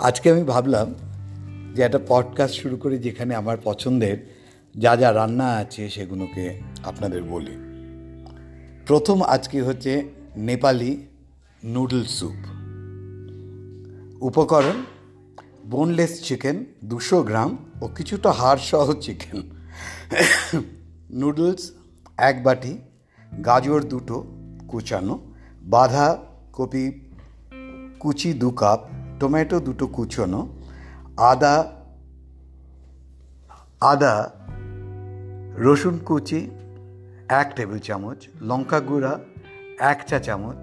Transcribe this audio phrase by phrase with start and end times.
[0.00, 0.94] আজকে আমি ভাবলাম
[1.74, 4.34] যে একটা পডকাস্ট শুরু করি যেখানে আমার পছন্দের
[4.78, 7.56] যা যা রান্না আছে সেগুলোকে আপনাদের বলি।
[8.86, 11.06] প্রথম আজকে হচ্ছে নেপালি
[11.64, 12.36] নুডল স্যুপ
[14.20, 14.84] উপকরণ
[15.66, 19.42] বোনলেস চিকেন দুশো গ্রাম ও কিছুটা হাড় সহ চিকেন
[21.12, 21.70] নুডলস
[22.18, 22.78] এক বাটি,
[23.44, 24.24] গাজর দুটো
[24.68, 25.18] কুচানো
[25.62, 26.18] বাঁধা
[26.52, 27.00] কপি
[28.00, 30.48] কুচি দু কাপ টমেটো দুটো কুচনো,
[31.16, 31.54] আদা
[33.80, 34.14] আদা,
[35.56, 36.50] রসুন কুচি,
[37.28, 39.18] এক টেবিল চামচ, লঙ্কা গুঁড়া,
[39.78, 40.60] এক চা চামচ,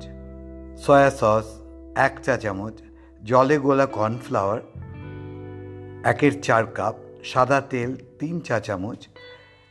[0.85, 1.45] সয়া সস,
[1.95, 2.73] এক চা চামচ,
[3.23, 4.59] জলে গোলা কর্নফ্লাওয়ার,
[6.03, 9.07] একের চার কাপ, সাদা তেল তিন চা চামচ,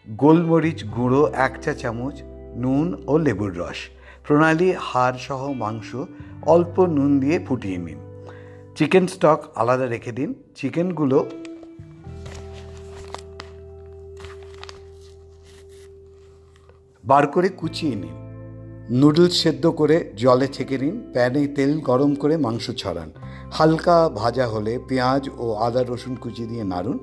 [0.06, 2.16] গোলমরিচ গুঁড়ো এক চা চামচ,
[2.56, 3.78] নুন ও লেবুর রস।
[4.24, 5.96] প্রণালী হাড় সহ মাংস
[6.46, 8.05] অল্প নুন দিয়ে ফুটিয়ে নিন।
[8.76, 11.18] চিকেন স্টক আলাদা রেখে দিন। চিকেনগুলো
[17.04, 18.16] বার করে কুচিয়ে নিন।
[19.00, 23.12] নুডলস সেদ্ধ করে জলে ছেঁকে নিন। প্যানে তেল গরম করে মাংস ছড়ান।
[23.52, 26.98] হালকা ভাজা হলে পেঁয়াজ ও আদা রসুন কুচি দিয়ে নাড়ুন।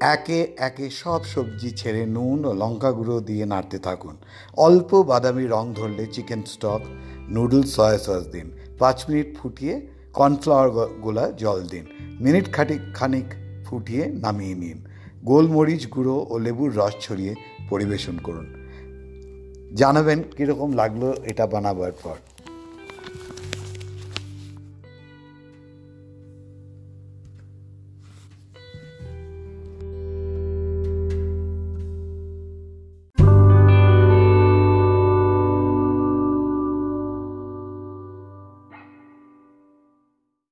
[0.00, 4.16] একে একে সব সবজি ছেড়ে নুন ও লঙ্কা গুঁড়ো দিয়ে নাড়তে থাকুন।
[4.56, 6.80] অল্প বাদামি রং ধরলে chicken stock
[7.28, 10.68] noodles soya sauce দিন। পাঁচ মিনিট ফুটিয়ে কর্নফ্লাওয়ার
[11.00, 11.84] গোলা জল দিন।
[12.20, 13.28] মিনিট খাটিক খানিক
[13.66, 14.78] ফুটিয়ে নামিয়ে নিন।
[15.24, 17.34] গোলমরিচ গুঁড়ো ও লেবুর রস ছড়িয়ে
[17.70, 18.46] পরিবেশন করুন।
[19.74, 22.16] জানাবেন কীরকম লাগল এটা বানাবার পর।